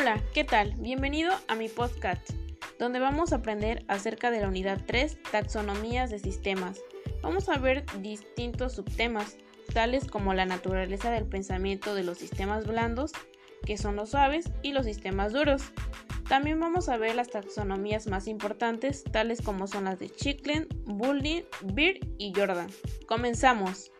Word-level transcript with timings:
Hola, 0.00 0.22
¿qué 0.32 0.44
tal? 0.44 0.74
Bienvenido 0.78 1.32
a 1.48 1.56
mi 1.56 1.68
podcast, 1.68 2.30
donde 2.78 3.00
vamos 3.00 3.32
a 3.32 3.36
aprender 3.38 3.84
acerca 3.88 4.30
de 4.30 4.40
la 4.40 4.46
unidad 4.46 4.80
3, 4.86 5.18
taxonomías 5.32 6.08
de 6.08 6.20
sistemas. 6.20 6.80
Vamos 7.20 7.48
a 7.48 7.58
ver 7.58 7.84
distintos 8.00 8.74
subtemas, 8.74 9.38
tales 9.74 10.06
como 10.06 10.34
la 10.34 10.46
naturaleza 10.46 11.10
del 11.10 11.26
pensamiento 11.26 11.96
de 11.96 12.04
los 12.04 12.16
sistemas 12.16 12.64
blandos, 12.64 13.10
que 13.66 13.76
son 13.76 13.96
los 13.96 14.10
suaves, 14.10 14.52
y 14.62 14.70
los 14.70 14.86
sistemas 14.86 15.32
duros. 15.32 15.62
También 16.28 16.60
vamos 16.60 16.88
a 16.88 16.96
ver 16.96 17.16
las 17.16 17.30
taxonomías 17.30 18.06
más 18.06 18.28
importantes, 18.28 19.02
tales 19.02 19.42
como 19.42 19.66
son 19.66 19.86
las 19.86 19.98
de 19.98 20.10
Chicklin, 20.10 20.68
Boulding, 20.84 21.42
Beer 21.74 21.98
y 22.18 22.32
Jordan. 22.36 22.68
Comenzamos. 23.08 23.90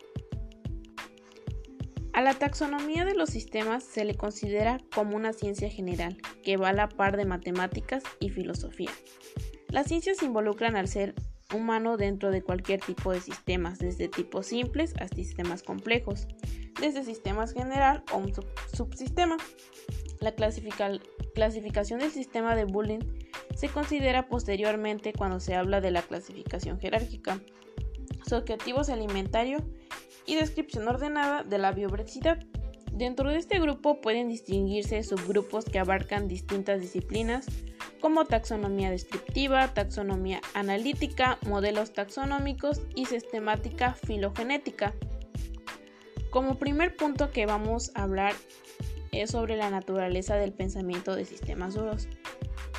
A 2.19 2.21
la 2.21 2.35
taxonomía 2.35 3.05
de 3.05 3.15
los 3.15 3.31
sistemas 3.31 3.85
se 3.85 4.05
le 4.05 4.17
considera 4.17 4.81
como 4.93 5.15
una 5.15 5.33
ciencia 5.33 5.71
general 5.71 6.17
que 6.43 6.57
va 6.57 6.71
a 6.71 6.73
la 6.73 6.89
par 6.89 7.17
de 7.17 7.25
matemáticas 7.25 8.03
y 8.19 8.31
filosofía. 8.31 8.91
Las 9.69 9.87
ciencias 9.87 10.25
involucran 10.25 10.75
al 10.75 10.89
ser 10.89 11.15
humano 11.55 11.97
dentro 11.97 12.33
de 12.33 12.43
cualquier 12.43 12.81
tipo 12.81 13.13
de 13.13 13.21
sistemas, 13.21 13.79
desde 13.79 14.09
tipos 14.09 14.47
simples 14.47 14.95
hasta 14.99 15.15
sistemas 15.15 15.63
complejos, 15.63 16.27
desde 16.81 17.05
sistemas 17.05 17.53
general 17.53 18.03
o 18.13 18.17
un 18.17 18.33
subsistema. 18.75 19.37
La 20.19 20.35
clasificación 20.35 22.01
del 22.01 22.11
sistema 22.11 22.57
de 22.57 22.65
Bulling 22.65 23.29
se 23.55 23.69
considera 23.69 24.27
posteriormente 24.27 25.13
cuando 25.13 25.39
se 25.39 25.55
habla 25.55 25.81
de 25.81 25.93
la 25.93 26.03
clasificación 26.03 26.81
jerárquica. 26.81 27.41
Su 28.27 28.35
objetivo 28.35 28.81
es 28.81 28.89
alimentario 28.89 29.59
y 30.29 30.37
descripción 30.37 30.87
ordenada 30.87 31.43
de 31.43 31.59
la 31.59 31.73
biodiversidad. 31.73 32.39
Dentro 32.93 33.31
de 33.31 33.39
este 33.39 33.59
grupo 33.59 34.01
pueden 34.01 34.29
distinguirse 34.29 35.03
subgrupos 35.03 35.65
que 35.65 35.79
abarcan 35.79 36.29
distintas 36.29 36.81
disciplinas 36.81 37.47
como 38.01 38.27
taxonomía 38.27 38.91
descriptiva, 38.91 39.73
taxonomía 39.75 40.41
analítica, 40.55 41.39
modelos 41.47 41.93
taxonómicos 41.93 42.83
y 42.95 43.07
sistemática 43.07 43.95
filogenética. 43.95 44.95
Como 46.31 46.59
primer 46.59 46.95
punto 46.95 47.31
que 47.31 47.47
vamos 47.47 47.91
a 47.95 48.03
hablar 48.03 48.35
es 49.13 49.31
sobre 49.31 49.57
la 49.57 49.71
naturaleza 49.71 50.37
del 50.37 50.53
pensamiento 50.53 51.17
de 51.17 51.25
sistemas 51.25 51.75
duros. 51.75 52.07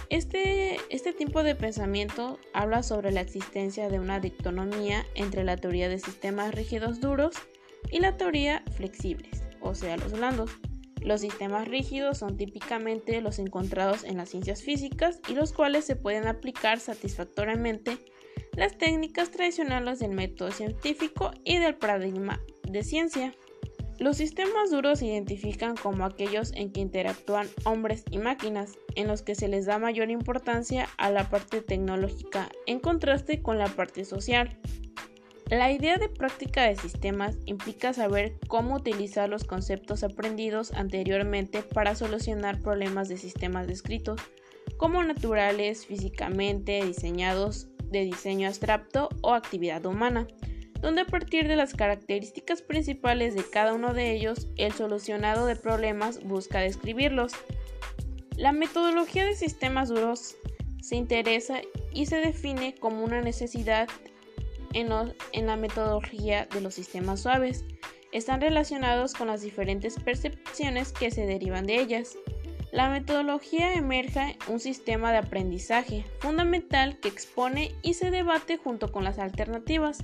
Este, 0.10 0.78
este 0.90 1.14
tipo 1.14 1.44
de 1.44 1.54
pensamiento 1.54 2.40
habla 2.54 2.82
sobre 2.82 3.12
la 3.12 3.22
existencia 3.22 3.90
de 3.90 4.00
una 4.00 4.20
dictonomía 4.20 5.06
entre 5.14 5.44
la 5.44 5.56
teoría 5.56 5.88
de 5.88 6.00
sistemas 6.00 6.54
rígidos 6.56 7.00
duros 7.00 7.36
y 7.92 8.00
la 8.00 8.18
teoría 8.18 8.64
flexibles, 8.76 9.44
o 9.62 9.76
sea, 9.76 9.98
los 9.98 10.14
blandos. 10.14 10.52
Los 11.02 11.22
sistemas 11.22 11.68
rígidos 11.68 12.18
son 12.18 12.38
típicamente 12.38 13.22
los 13.22 13.40
encontrados 13.40 14.04
en 14.04 14.18
las 14.18 14.30
ciencias 14.30 14.64
físicas 14.64 15.22
y 15.30 15.34
los 15.34 15.54
cuales 15.54 15.86
se 15.86 15.96
pueden 15.96 16.28
aplicar 16.28 16.80
satisfactoriamente 16.80 18.00
las 18.54 18.78
técnicas 18.78 19.32
tradicionales 19.32 20.00
del 20.00 20.12
método 20.12 20.52
científico 20.52 21.32
y 21.44 21.60
del 21.60 21.76
paradigma 21.76 22.42
de 22.64 22.84
ciencia. 22.84 23.34
Los 24.00 24.16
sistemas 24.16 24.72
duros 24.72 25.00
se 25.00 25.08
identifican 25.08 25.76
como 25.76 26.06
aquellos 26.06 26.54
en 26.54 26.72
que 26.72 26.80
interactúan 26.80 27.50
hombres 27.66 28.06
y 28.10 28.18
máquinas, 28.18 28.78
en 28.96 29.10
los 29.10 29.22
que 29.24 29.36
se 29.36 29.50
les 29.50 29.66
da 29.66 29.78
mayor 29.78 30.10
importancia 30.10 30.88
a 30.98 31.12
la 31.12 31.30
parte 31.30 31.60
tecnológica 31.60 32.48
en 32.66 32.80
contraste 32.80 33.42
con 33.42 33.58
la 33.58 33.68
parte 33.68 34.06
social. 34.06 34.58
La 35.50 35.74
idea 35.74 35.98
de 35.98 36.08
práctica 36.08 36.64
de 36.64 36.78
sistemas 36.78 37.40
implica 37.46 37.92
saber 37.92 38.40
cómo 38.48 38.76
utilizar 38.76 39.28
los 39.28 39.44
conceptos 39.44 40.04
aprendidos 40.04 40.72
anteriormente 40.72 41.62
para 41.62 41.94
solucionar 41.94 42.62
problemas 42.62 43.10
de 43.10 43.18
sistemas 43.18 43.68
descritos, 43.68 44.22
como 44.78 45.04
naturales, 45.04 45.86
físicamente 45.86 46.86
diseñados 46.86 47.68
de 47.84 48.06
diseño 48.06 48.48
abstracto 48.48 49.10
o 49.24 49.34
actividad 49.34 49.86
humana 49.86 50.26
donde 50.82 51.02
a 51.02 51.06
partir 51.06 51.48
de 51.48 51.56
las 51.56 51.74
características 51.74 52.62
principales 52.62 53.36
de 53.36 53.44
cada 53.44 53.74
uno 53.74 53.94
de 53.94 54.12
ellos, 54.14 54.48
el 54.58 54.72
solucionado 54.72 55.46
de 55.46 55.56
problemas 55.56 56.24
busca 56.24 56.60
describirlos. 56.60 57.34
La 58.36 58.54
metodología 58.54 59.26
de 59.26 59.36
sistemas 59.36 59.90
duros 59.90 60.38
se 60.82 60.96
interesa 60.96 61.62
y 61.94 62.06
se 62.06 62.18
define 62.18 62.76
como 62.76 63.04
una 63.04 63.22
necesidad 63.22 63.90
en, 64.74 64.90
la 65.46 65.56
metodología 65.56 66.46
de 66.46 66.62
los 66.62 66.76
sistemas 66.76 67.22
suaves. 67.22 67.66
Están 68.12 68.42
relacionados 68.42 69.14
con 69.14 69.28
las 69.28 69.42
diferentes 69.42 70.00
percepciones 70.00 70.94
que 70.94 71.12
se 71.12 71.26
derivan 71.26 71.66
de 71.66 71.80
ellas. 71.80 72.18
La 72.72 72.90
metodología 72.90 73.74
emerge 73.74 74.38
un 74.48 74.60
sistema 74.60 75.12
de 75.12 75.18
aprendizaje 75.18 76.06
fundamental 76.20 77.00
que 77.00 77.10
expone 77.10 77.74
y 77.82 77.96
se 77.96 78.12
debate 78.12 78.58
junto 78.58 78.92
con 78.92 79.04
las 79.04 79.20
alternativas. 79.20 80.04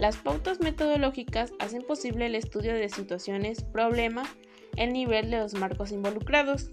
Las 0.00 0.16
pautas 0.16 0.60
metodológicas 0.60 1.52
hacen 1.58 1.82
posible 1.82 2.24
el 2.24 2.34
estudio 2.34 2.72
de 2.72 2.88
situaciones, 2.88 3.62
problema, 3.62 4.22
el 4.76 4.94
nivel 4.94 5.30
de 5.30 5.36
los 5.36 5.52
marcos 5.52 5.92
involucrados. 5.92 6.70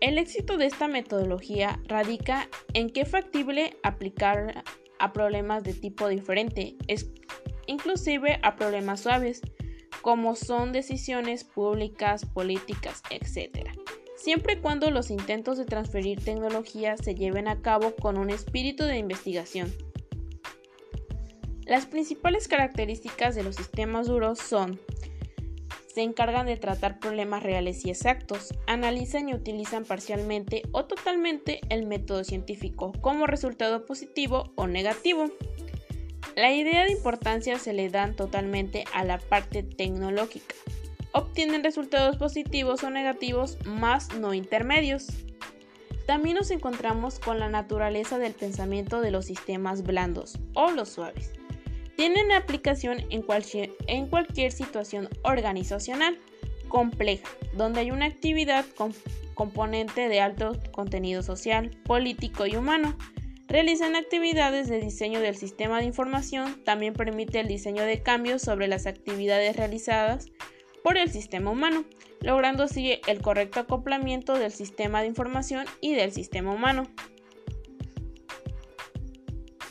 El 0.00 0.18
éxito 0.18 0.56
de 0.56 0.66
esta 0.66 0.88
metodología 0.88 1.80
radica 1.86 2.48
en 2.74 2.90
que 2.90 3.02
es 3.02 3.08
factible 3.08 3.76
aplicar 3.84 4.64
a 4.98 5.12
problemas 5.12 5.62
de 5.62 5.74
tipo 5.74 6.08
diferente, 6.08 6.74
inclusive 7.68 8.40
a 8.42 8.56
problemas 8.56 9.02
suaves, 9.02 9.42
como 10.00 10.34
son 10.34 10.72
decisiones 10.72 11.44
públicas, 11.44 12.26
políticas, 12.26 13.00
etc. 13.10 13.68
Siempre 14.16 14.54
y 14.54 14.56
cuando 14.56 14.90
los 14.90 15.08
intentos 15.08 15.56
de 15.56 15.66
transferir 15.66 16.18
tecnología 16.24 16.96
se 16.96 17.14
lleven 17.14 17.46
a 17.46 17.62
cabo 17.62 17.94
con 17.94 18.18
un 18.18 18.30
espíritu 18.30 18.82
de 18.82 18.98
investigación. 18.98 19.72
Las 21.66 21.86
principales 21.86 22.48
características 22.48 23.36
de 23.36 23.44
los 23.44 23.54
sistemas 23.54 24.08
duros 24.08 24.38
son 24.40 24.80
se 25.94 26.00
encargan 26.00 26.46
de 26.46 26.56
tratar 26.56 26.98
problemas 26.98 27.42
reales 27.42 27.84
y 27.84 27.90
exactos, 27.90 28.54
analizan 28.66 29.28
y 29.28 29.34
utilizan 29.34 29.84
parcialmente 29.84 30.62
o 30.72 30.86
totalmente 30.86 31.60
el 31.68 31.86
método 31.86 32.24
científico 32.24 32.92
como 33.00 33.26
resultado 33.26 33.84
positivo 33.84 34.52
o 34.56 34.66
negativo. 34.66 35.30
La 36.34 36.50
idea 36.52 36.84
de 36.84 36.92
importancia 36.92 37.58
se 37.58 37.74
le 37.74 37.90
dan 37.90 38.16
totalmente 38.16 38.84
a 38.94 39.04
la 39.04 39.18
parte 39.18 39.62
tecnológica. 39.62 40.54
Obtienen 41.12 41.62
resultados 41.62 42.16
positivos 42.16 42.82
o 42.84 42.90
negativos 42.90 43.58
más 43.66 44.14
no 44.14 44.32
intermedios. 44.32 45.08
También 46.06 46.36
nos 46.36 46.50
encontramos 46.50 47.18
con 47.18 47.38
la 47.38 47.50
naturaleza 47.50 48.18
del 48.18 48.32
pensamiento 48.32 49.02
de 49.02 49.10
los 49.10 49.26
sistemas 49.26 49.82
blandos 49.82 50.38
o 50.54 50.70
los 50.70 50.88
suaves 50.88 51.32
tienen 51.96 52.32
aplicación 52.32 53.04
en 53.10 53.22
cualquier, 53.22 54.52
situación 54.52 55.08
organizacional 55.22 56.18
compleja, 56.68 57.28
donde 57.54 57.80
hay 57.80 57.90
una 57.90 58.06
actividad 58.06 58.64
con 58.76 58.94
componente 59.34 60.08
de 60.08 60.20
alto 60.20 60.52
contenido 60.72 61.22
social, 61.22 61.70
político 61.84 62.46
y 62.46 62.56
humano. 62.56 62.96
Realizan 63.48 63.96
actividades 63.96 64.68
de 64.68 64.80
diseño 64.80 65.20
del 65.20 65.36
sistema 65.36 65.78
de 65.78 65.86
información, 65.86 66.62
también 66.64 66.94
permite 66.94 67.40
el 67.40 67.48
diseño 67.48 67.82
de 67.82 68.02
cambios 68.02 68.42
sobre 68.42 68.68
las 68.68 68.86
actividades 68.86 69.56
realizadas 69.56 70.26
por 70.82 70.96
el 70.96 71.10
sistema 71.10 71.50
humano, 71.50 71.84
logrando 72.20 72.64
así 72.64 73.00
el 73.06 73.20
correcto 73.20 73.60
acoplamiento 73.60 74.34
del 74.34 74.52
sistema 74.52 75.02
de 75.02 75.08
información 75.08 75.66
y 75.80 75.94
del 75.94 76.12
sistema 76.12 76.52
humano. 76.52 76.84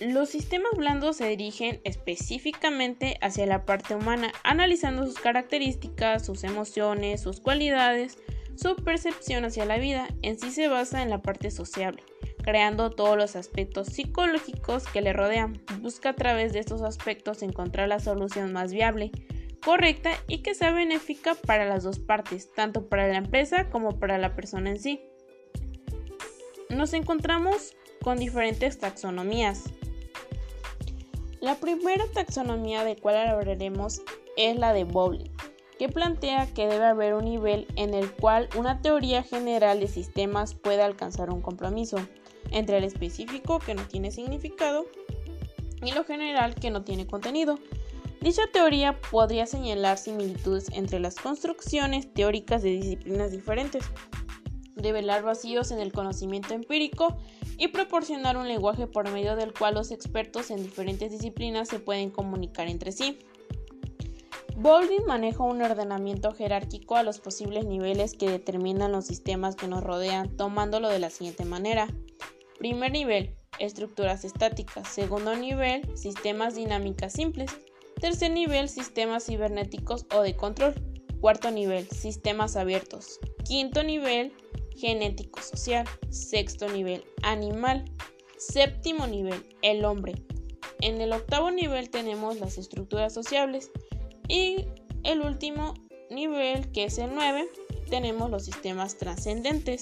Los 0.02 0.30
sistemas 0.30 0.72
blandos 0.76 1.18
se 1.18 1.28
dirigen 1.28 1.80
específicamente 1.84 3.20
hacia 3.22 3.46
la 3.46 3.66
parte 3.66 3.94
humana, 3.94 4.32
analizando 4.44 5.06
sus 5.06 5.20
características, 5.20 6.26
sus 6.26 6.44
emociones, 6.44 7.22
sus 7.22 7.40
cualidades, 7.40 8.18
su 8.56 8.76
percepción 8.78 9.46
hacia 9.46 9.64
la 9.66 9.78
vida. 9.78 10.08
En 10.24 10.40
sí 10.40 10.50
se 10.50 10.68
basa 10.68 11.04
en 11.04 11.12
la 11.12 11.22
parte 11.22 11.52
sociable, 11.52 12.02
creando 12.42 12.90
todos 12.90 13.16
los 13.16 13.36
aspectos 13.36 13.90
psicológicos 13.90 14.88
que 14.88 15.02
le 15.02 15.14
rodean. 15.14 15.62
Busca 15.82 16.10
a 16.10 16.16
través 16.16 16.52
de 16.52 16.62
estos 16.62 16.82
aspectos 16.82 17.44
encontrar 17.44 17.88
la 17.88 18.00
solución 18.00 18.52
más 18.52 18.74
viable, 18.74 19.12
correcta 19.64 20.14
y 20.28 20.40
que 20.40 20.56
sea 20.56 20.72
benéfica 20.72 21.36
para 21.36 21.66
las 21.66 21.84
dos 21.84 22.00
partes, 22.00 22.52
tanto 22.56 22.90
para 22.90 23.08
la 23.08 23.18
empresa 23.18 23.70
como 23.70 24.00
para 24.00 24.18
la 24.18 24.34
persona 24.34 24.72
en 24.72 24.80
sí. 24.80 25.00
Nos 26.72 26.94
encontramos 26.94 27.76
con 28.02 28.18
diferentes 28.18 28.80
taxonomías, 28.80 29.66
la 31.42 31.56
primera 31.56 32.06
taxonomía 32.14 32.84
de 32.84 32.96
cual 32.96 33.18
hablaremos 33.18 34.02
es 34.38 34.58
la 34.58 34.74
de 34.74 34.84
Bowling, 34.84 35.32
que 35.80 35.90
plantea 35.90 36.46
que 36.54 36.68
debe 36.68 36.86
haber 36.86 37.16
un 37.16 37.26
nivel 37.26 37.68
en 37.76 37.96
el 37.96 38.12
cual 38.12 38.48
una 38.56 38.82
teoría 38.82 39.24
general 39.24 39.80
de 39.80 39.88
sistemas 39.88 40.54
pueda 40.54 40.86
alcanzar 40.86 41.32
un 41.32 41.42
compromiso 41.42 41.98
entre 42.52 42.78
el 42.78 42.84
específico 42.84 43.58
que 43.58 43.74
no 43.74 43.88
tiene 43.88 44.12
significado 44.12 44.86
y 45.84 45.92
lo 45.94 46.04
general 46.04 46.54
que 46.54 46.70
no 46.70 46.84
tiene 46.84 47.08
contenido. 47.08 47.58
Dicha 48.22 48.44
teoría 48.54 49.02
podría 49.02 49.48
señalar 49.48 49.98
similitudes 49.98 50.70
entre 50.74 51.00
las 51.00 51.16
construcciones 51.16 52.14
teóricas 52.14 52.62
de 52.62 52.70
disciplinas 52.70 53.32
diferentes, 53.32 53.84
revelar 54.76 55.24
vacíos 55.24 55.72
en 55.72 55.80
el 55.80 55.92
conocimiento 55.92 56.54
empírico 56.54 57.18
y 57.62 57.68
proporcionar 57.68 58.38
un 58.38 58.48
lenguaje 58.48 58.88
por 58.88 59.12
medio 59.12 59.36
del 59.36 59.54
cual 59.54 59.76
los 59.76 59.92
expertos 59.92 60.50
en 60.50 60.64
diferentes 60.64 61.12
disciplinas 61.12 61.70
se 61.70 61.78
pueden 61.78 62.10
comunicar 62.10 62.68
entre 62.68 62.92
sí. 62.92 63.20
Baldwin 64.58 65.06
maneja 65.06 65.44
un 65.44 65.62
ordenamiento 65.62 66.32
jerárquico 66.32 66.96
a 66.96 67.04
los 67.04 67.20
posibles 67.20 67.66
niveles 67.66 68.16
que 68.16 68.28
determinan 68.28 68.92
los 68.92 69.06
sistemas 69.06 69.56
que 69.56 69.68
nos 69.68 69.84
rodean, 69.84 70.36
tomándolo 70.38 70.90
de 70.90 70.98
la 70.98 71.12
siguiente 71.12 71.46
manera. 71.46 71.88
Primer 72.58 72.94
nivel, 72.94 73.36
estructuras 73.60 74.26
estáticas. 74.26 74.88
Segundo 74.88 75.36
nivel, 75.36 75.96
sistemas 75.96 76.56
dinámicas 76.56 77.14
simples. 77.14 77.52
Tercer 78.00 78.32
nivel, 78.32 78.70
sistemas 78.70 79.28
cibernéticos 79.28 80.08
o 80.16 80.24
de 80.24 80.36
control. 80.36 80.74
Cuarto 81.20 81.52
nivel, 81.52 81.88
sistemas 81.88 82.56
abiertos. 82.56 83.20
Quinto 83.46 83.84
nivel, 83.84 84.34
genético 84.76 85.42
social. 85.42 85.88
Sexto 86.10 86.70
nivel, 86.70 87.04
animal. 87.24 87.86
Séptimo 88.38 89.08
nivel, 89.08 89.46
el 89.62 89.86
hombre. 89.86 90.14
En 90.82 91.00
el 91.00 91.14
octavo 91.14 91.52
nivel 91.52 91.90
tenemos 91.90 92.40
las 92.40 92.58
estructuras 92.58 93.14
sociables. 93.14 93.72
Y 94.28 94.66
el 95.04 95.22
último 95.22 95.74
nivel, 96.10 96.72
que 96.72 96.86
es 96.86 96.98
el 96.98 97.14
9, 97.14 97.48
tenemos 97.90 98.30
los 98.30 98.46
sistemas 98.46 98.98
trascendentes. 98.98 99.82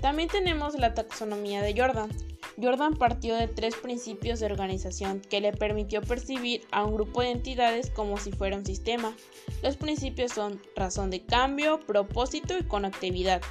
También 0.00 0.28
tenemos 0.28 0.78
la 0.78 0.94
taxonomía 0.94 1.62
de 1.62 1.78
Jordan, 1.78 2.10
Jordan 2.60 2.94
partió 2.94 3.34
de 3.34 3.48
tres 3.48 3.76
principios 3.76 4.40
de 4.40 4.46
organización 4.46 5.20
que 5.20 5.40
le 5.40 5.52
permitió 5.52 6.00
percibir 6.00 6.62
a 6.70 6.84
un 6.84 6.94
grupo 6.94 7.20
de 7.20 7.30
entidades 7.30 7.90
como 7.90 8.16
si 8.16 8.32
fuera 8.32 8.56
un 8.56 8.64
sistema. 8.64 9.14
Los 9.62 9.76
principios 9.76 10.32
son 10.32 10.62
razón 10.74 11.10
de 11.10 11.24
cambio, 11.24 11.80
propósito 11.80 12.56
y 12.58 12.64
conectividad. 12.64 13.42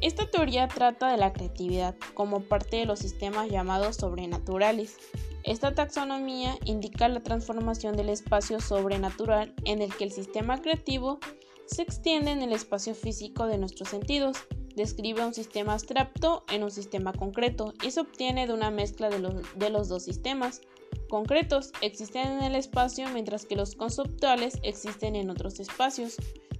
Esta 0.00 0.28
teoría 0.30 0.66
trata 0.66 1.12
de 1.12 1.18
la 1.18 1.32
creatividad 1.32 1.94
como 2.14 2.40
parte 2.40 2.78
de 2.78 2.86
los 2.86 2.98
sistemas 2.98 3.50
llamados 3.50 3.96
sobrenaturales. 3.96 4.96
Esta 5.44 5.74
taxonomía 5.74 6.58
indica 6.64 7.08
la 7.08 7.20
transformación 7.20 7.96
del 7.96 8.08
espacio 8.08 8.60
sobrenatural 8.60 9.54
en 9.64 9.82
el 9.82 9.94
que 9.94 10.04
el 10.04 10.12
sistema 10.12 10.60
creativo 10.60 11.20
se 11.66 11.82
extiende 11.82 12.32
en 12.32 12.42
el 12.42 12.52
espacio 12.52 12.94
físico 12.94 13.46
de 13.46 13.58
nuestros 13.58 13.90
sentidos 13.90 14.38
describe 14.76 15.24
un 15.24 15.34
sistema 15.34 15.72
abstracto 15.72 16.44
en 16.50 16.62
un 16.62 16.70
sistema 16.70 17.12
concreto 17.12 17.74
y 17.84 17.90
se 17.90 18.00
obtiene 18.00 18.46
de 18.46 18.52
una 18.52 18.70
mezcla 18.70 19.10
de 19.10 19.18
los, 19.70 19.88
dos 19.88 20.02
sistemas. 20.02 20.60
Concretos 21.08 21.72
existen 21.80 22.26
en 22.26 22.42
el 22.42 22.54
espacio 22.54 23.08
mientras 23.10 23.44
que 23.44 23.56
los 23.56 23.74
conceptuales 23.74 24.58
existen 24.62 25.16
en 25.16 25.30
otros 25.30 25.60
espacios. 25.60 26.16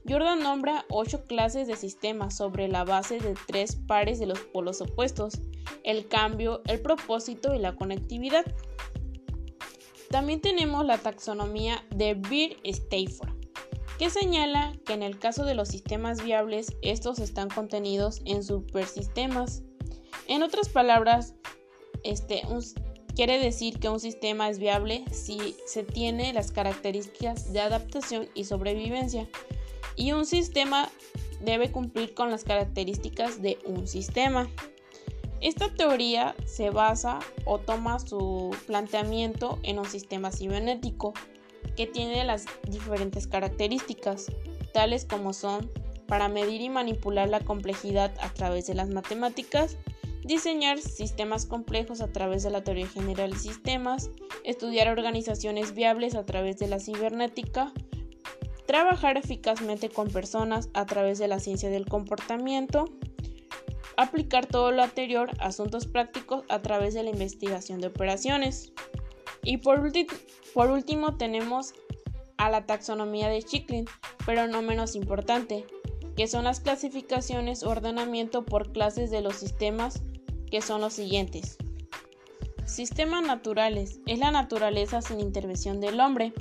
Jordan 0.09 0.41
nombra 0.41 0.87
ocho 0.89 1.25
clases 1.25 1.69
de 1.69 1.77
sistemas 1.77 2.37
sobre 2.37 2.69
la 2.69 2.85
base 2.85 3.19
de 3.19 3.35
tres 3.47 3.77
pares 3.77 4.19
de 4.19 4.27
los 4.27 4.41
polos 4.41 4.81
opuestos, 4.81 5.41
el 5.85 6.09
cambio, 6.09 6.63
el 6.67 6.81
propósito 6.81 7.55
y 7.55 7.59
la 7.59 7.77
conectividad. 7.77 8.45
También 10.11 10.41
tenemos 10.41 10.85
la 10.85 10.99
taxonomía 10.99 11.85
de 11.95 12.15
Beer 12.15 12.57
Stafford, 12.65 13.40
que 14.01 14.09
señala 14.09 14.73
que 14.87 14.95
en 14.95 15.03
el 15.03 15.19
caso 15.19 15.45
de 15.45 15.53
los 15.53 15.69
sistemas 15.69 16.25
viables, 16.25 16.75
estos 16.81 17.19
están 17.19 17.51
contenidos 17.51 18.23
en 18.25 18.43
supersistemas. 18.43 19.63
En 20.27 20.43
otras 20.43 20.71
palabras, 20.71 21.35
este, 22.03 22.41
quiere 23.15 23.39
decir 23.39 23.79
que 23.79 23.91
un 23.91 24.01
sistema 24.01 24.49
es 24.49 24.59
viable 24.59 25.05
si 25.13 25.55
se 25.67 25.83
tiene 25.83 26.33
las 26.33 26.51
características 26.51 27.53
de 27.53 27.61
adaptación 27.61 28.27
y 28.35 28.45
sobrevivencia, 28.45 29.29
y 29.97 30.13
un 30.13 30.25
sistema 30.25 30.89
debe 31.43 31.71
cumplir 31.71 32.15
con 32.15 32.31
las 32.31 32.45
características 32.45 33.43
de 33.43 33.59
un 33.67 33.87
sistema. 33.87 34.49
Esta 35.43 35.75
teoría 35.75 36.35
se 36.47 36.71
basa 36.71 37.19
o 37.45 37.59
toma 37.59 37.99
su 37.99 38.57
planteamiento 38.67 39.59
en 39.63 39.79
un 39.79 39.85
sistema 39.85 40.33
cibernético, 40.33 41.13
que 41.77 41.87
tiene 41.87 42.25
las 42.25 42.47
diferentes 42.69 43.27
características, 43.27 44.27
tales 44.73 45.05
como 45.05 45.33
son 45.33 45.71
para 46.07 46.29
medir 46.29 46.61
y 46.61 46.69
manipular 46.69 47.29
la 47.29 47.41
complejidad 47.41 48.13
a 48.21 48.33
través 48.35 48.67
de 48.67 48.75
las 48.75 48.89
matemáticas, 48.89 49.77
diseñar 50.25 50.79
sistemas 50.79 51.47
complejos 51.47 52.01
a 52.01 52.13
través 52.13 52.43
de 52.43 52.51
la 52.51 52.63
teoría 52.63 52.89
general 52.89 53.33
de 53.33 53.39
sistemas, 53.39 54.11
estudiar 54.45 54.89
organizaciones 54.89 55.75
viables 55.75 56.15
a 56.15 56.25
través 56.25 56.59
de 56.59 56.69
la 56.69 56.81
cibernética, 56.81 57.73
trabajar 58.67 59.17
eficazmente 59.17 59.89
con 59.89 60.09
personas 60.09 60.69
a 60.75 60.87
través 60.87 61.19
de 61.19 61.29
la 61.29 61.41
ciencia 61.41 61.71
del 61.71 61.87
comportamiento, 61.87 62.85
aplicar 63.97 64.47
todo 64.47 64.73
lo 64.73 64.83
anterior 64.83 65.31
a 65.41 65.47
asuntos 65.47 65.87
prácticos 65.87 66.45
a 66.49 66.63
través 66.63 66.95
de 66.95 67.03
la 67.03 67.11
investigación 67.11 67.81
de 67.81 67.89
operaciones. 67.89 68.73
Y 69.43 69.59
por, 69.59 69.93
último 70.55 71.17
tenemos 71.17 71.75
a 72.37 72.51
la 72.51 72.67
taxonomía 72.67 73.29
de 73.29 73.43
Chiclin, 73.43 73.87
pero 74.25 74.47
no 74.47 74.63
menos 74.63 74.95
importante, 74.95 75.67
que 76.17 76.27
son 76.27 76.45
las 76.45 76.61
clasificaciones 76.61 77.63
o 77.63 77.71
ordenamiento 77.71 78.45
por 78.45 78.73
clases 78.73 79.11
de 79.11 79.21
los 79.21 79.37
sistemas, 79.37 80.03
que 80.51 80.61
son 80.61 80.81
los 80.81 80.95
siguientes. 80.95 81.59
Sistemas 82.67 83.25
naturales 83.25 84.01
es 84.07 84.19
la 84.19 84.31
naturaleza 84.31 85.03
sin 85.03 85.21
intervención 85.21 85.81
del 85.81 86.01
hombre. 86.01 86.33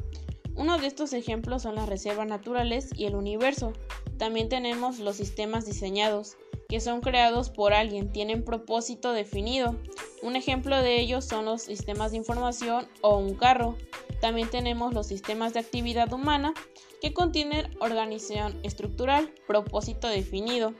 Uno 0.56 0.77
de 0.77 0.88
estos 0.88 1.13
ejemplos 1.13 1.63
son 1.63 1.75
las 1.75 1.89
reservas 1.89 2.27
naturales 2.27 2.89
y 2.95 3.06
el 3.06 3.15
universo. 3.15 3.73
También 4.17 4.50
tenemos 4.50 5.00
los 5.00 5.15
sistemas 5.15 5.65
diseñados, 5.65 6.38
que 6.67 6.79
son 6.79 7.01
creados 7.01 7.50
por 7.50 7.73
alguien, 7.73 8.11
tienen 8.11 8.44
propósito 8.44 9.11
definido. 9.11 9.75
Un 10.21 10.36
ejemplo 10.36 10.81
de 10.81 11.00
ellos 11.00 11.25
son 11.25 11.45
los 11.45 11.63
sistemas 11.63 12.12
de 12.12 12.18
información 12.18 12.88
o 13.01 13.18
un 13.18 13.36
carro. 13.36 13.77
También 14.19 14.50
tenemos 14.50 14.94
los 14.94 15.07
sistemas 15.07 15.54
de 15.54 15.62
actividad 15.62 16.12
humana 16.12 16.54
que 17.01 17.13
contienen 17.13 17.75
organización 17.80 18.60
estructural, 18.63 19.33
propósito 19.48 20.07
definido. 20.07 20.74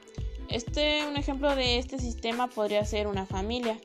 Este, 0.50 1.06
un 1.08 1.16
ejemplo 1.16 1.56
de 1.56 1.78
este 1.78 2.00
sistema 2.00 2.48
podría 2.48 2.84
ser 2.84 3.08
una 3.08 3.26
familia. 3.26 3.80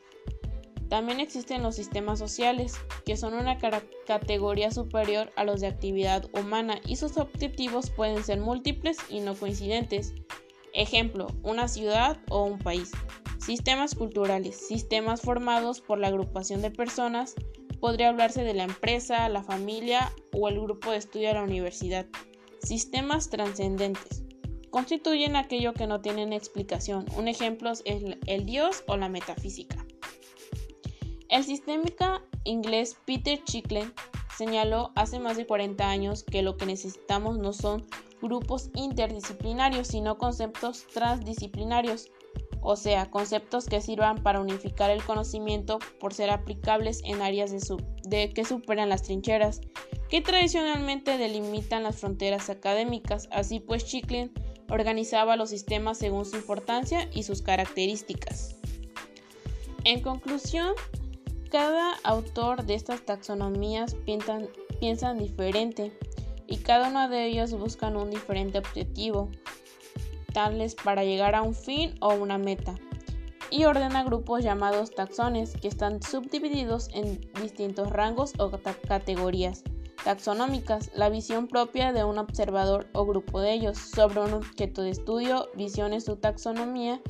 También 0.88 1.20
existen 1.20 1.62
los 1.62 1.76
sistemas 1.76 2.18
sociales, 2.18 2.74
que 3.04 3.16
son 3.16 3.34
una 3.34 3.58
categoría 4.06 4.70
superior 4.70 5.32
a 5.36 5.44
los 5.44 5.60
de 5.60 5.66
actividad 5.68 6.28
humana 6.38 6.80
y 6.86 6.96
sus 6.96 7.16
objetivos 7.16 7.90
pueden 7.90 8.22
ser 8.24 8.40
múltiples 8.40 8.98
y 9.08 9.20
no 9.20 9.34
coincidentes. 9.34 10.14
Ejemplo, 10.72 11.28
una 11.42 11.68
ciudad 11.68 12.18
o 12.28 12.44
un 12.44 12.58
país. 12.58 12.90
Sistemas 13.44 13.94
culturales, 13.94 14.56
sistemas 14.56 15.20
formados 15.20 15.82
por 15.82 15.98
la 15.98 16.08
agrupación 16.08 16.62
de 16.62 16.70
personas, 16.70 17.34
podría 17.78 18.08
hablarse 18.08 18.42
de 18.42 18.54
la 18.54 18.64
empresa, 18.64 19.28
la 19.28 19.42
familia 19.42 20.10
o 20.32 20.48
el 20.48 20.58
grupo 20.58 20.90
de 20.90 20.96
estudio 20.96 21.28
de 21.28 21.34
la 21.34 21.42
universidad. 21.42 22.06
Sistemas 22.62 23.28
trascendentes. 23.28 24.22
Constituyen 24.70 25.36
aquello 25.36 25.74
que 25.74 25.86
no 25.86 26.00
tienen 26.00 26.32
explicación. 26.32 27.04
Un 27.18 27.28
ejemplo 27.28 27.70
es 27.70 27.82
el 27.84 28.46
Dios 28.46 28.82
o 28.86 28.96
la 28.96 29.10
metafísica. 29.10 29.84
El 31.28 31.44
sistémica 31.44 32.22
inglés 32.44 32.96
Peter 33.04 33.44
Chicklin 33.44 33.92
señaló 34.38 34.92
hace 34.94 35.18
más 35.18 35.36
de 35.36 35.46
40 35.46 35.86
años 35.86 36.22
que 36.22 36.42
lo 36.42 36.56
que 36.56 36.64
necesitamos 36.64 37.36
no 37.36 37.52
son 37.52 37.86
grupos 38.22 38.70
interdisciplinarios, 38.74 39.88
sino 39.88 40.16
conceptos 40.16 40.86
transdisciplinarios, 40.94 42.10
o 42.66 42.76
sea, 42.76 43.10
conceptos 43.10 43.66
que 43.66 43.82
sirvan 43.82 44.22
para 44.22 44.40
unificar 44.40 44.90
el 44.90 45.04
conocimiento 45.04 45.78
por 46.00 46.14
ser 46.14 46.30
aplicables 46.30 47.02
en 47.04 47.20
áreas 47.20 47.52
de, 48.04 48.30
que 48.30 48.44
superan 48.46 48.88
las 48.88 49.02
trincheras, 49.02 49.60
que 50.08 50.22
tradicionalmente 50.22 51.18
delimitan 51.18 51.82
las 51.82 51.96
fronteras 51.96 52.48
académicas. 52.48 53.28
Así 53.30 53.60
pues, 53.60 53.84
Chicklin 53.84 54.32
organizaba 54.70 55.36
los 55.36 55.50
sistemas 55.50 55.98
según 55.98 56.24
su 56.24 56.36
importancia 56.36 57.06
y 57.12 57.24
sus 57.24 57.42
características. 57.42 58.56
En 59.84 60.00
conclusión, 60.00 60.72
cada 61.50 61.92
autor 62.02 62.64
de 62.64 62.74
estas 62.74 63.04
taxonomías 63.04 63.94
piensan 64.06 65.18
diferente 65.18 65.92
y 66.46 66.56
cada 66.56 66.88
uno 66.88 67.10
de 67.10 67.26
ellos 67.26 67.52
buscan 67.52 67.96
un 67.96 68.08
diferente 68.08 68.56
objetivo, 68.56 69.30
para 70.82 71.04
llegar 71.04 71.34
a 71.34 71.42
un 71.42 71.54
fin 71.54 71.94
o 72.00 72.12
una 72.14 72.38
meta, 72.38 72.74
y 73.50 73.66
ordena 73.66 74.02
grupos 74.02 74.42
llamados 74.42 74.90
taxones 74.90 75.54
que 75.54 75.68
están 75.68 76.02
subdivididos 76.02 76.88
en 76.92 77.20
distintos 77.40 77.90
rangos 77.90 78.32
o 78.38 78.50
categorías 78.88 79.62
taxonómicas, 80.02 80.90
la 80.94 81.08
visión 81.08 81.46
propia 81.46 81.92
de 81.92 82.04
un 82.04 82.18
observador 82.18 82.88
o 82.92 83.06
grupo 83.06 83.40
de 83.40 83.52
ellos 83.52 83.78
sobre 83.78 84.20
un 84.20 84.34
objeto 84.34 84.82
de 84.82 84.90
estudio, 84.90 85.48
visiones 85.54 86.08
o 86.08 86.16
taxonomía, 86.16 87.00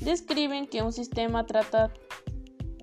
describen 0.00 0.66
que 0.66 0.82
un 0.82 0.92
sistema 0.92 1.46
trata 1.46 1.92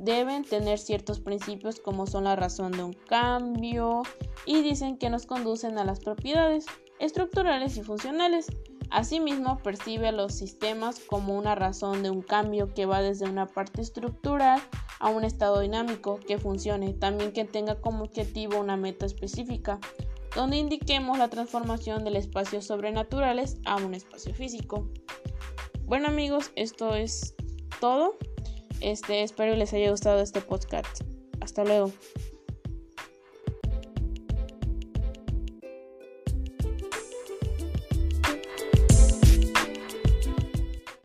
deben 0.02 0.44
tener 0.44 0.80
ciertos 0.80 1.22
principios 1.22 1.80
como 1.80 2.08
son 2.08 2.26
la 2.26 2.36
razón 2.36 2.74
de 2.74 2.84
un 2.84 2.94
cambio 2.94 4.02
y 4.46 4.62
dicen 4.62 4.98
que 4.98 5.10
nos 5.10 5.26
conducen 5.26 5.78
a 5.78 5.86
las 5.86 6.02
propiedades 6.02 6.66
estructurales 7.00 7.78
y 7.78 7.84
funcionales. 7.84 8.48
Asimismo, 8.94 9.58
percibe 9.58 10.10
a 10.10 10.12
los 10.12 10.36
sistemas 10.36 11.00
como 11.00 11.36
una 11.36 11.56
razón 11.56 12.04
de 12.04 12.12
un 12.12 12.22
cambio 12.22 12.76
que 12.76 12.86
va 12.86 13.02
desde 13.02 13.28
una 13.28 13.48
parte 13.48 13.82
estructural 13.82 14.62
a 15.00 15.10
un 15.10 15.24
estado 15.24 15.62
dinámico 15.62 16.20
que 16.20 16.38
funcione, 16.38 16.94
también 16.94 17.34
que 17.34 17.44
tenga 17.44 17.82
como 17.82 18.04
objetivo 18.04 18.60
una 18.60 18.78
meta 18.78 19.08
específica, 19.08 19.80
donde 20.36 20.58
indiquemos 20.58 21.18
la 21.18 21.28
transformación 21.28 22.04
del 22.04 22.18
espacio 22.18 22.62
sobrenaturales 22.62 23.58
a 23.66 23.78
un 23.78 23.96
espacio 23.96 24.36
físico. 24.36 24.88
Bueno 25.86 26.10
amigos, 26.10 26.52
esto 26.56 26.94
es 26.94 27.34
todo. 27.80 28.20
Este, 28.80 29.24
espero 29.24 29.56
les 29.56 29.74
haya 29.74 29.90
gustado 29.90 30.22
este 30.22 30.40
podcast. 30.40 31.02
Hasta 31.42 31.64
luego. 31.64 31.92